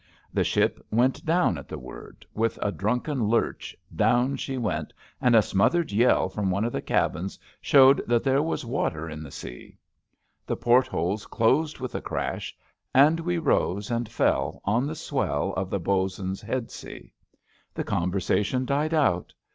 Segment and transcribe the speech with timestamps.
[0.33, 5.35] The ship went down at the word— ^with a drunken lurch down she went, and
[5.35, 9.27] a smothered yell from one of the cabins showed that there was water in the
[9.27, 9.33] IT!
[9.33, 9.77] 75 sea.
[10.47, 12.57] The portholes closed with a clash,
[12.95, 17.13] and we rose and fell on the swell of the bo 'sun's head sea.
[17.75, 19.35] The conversation died out.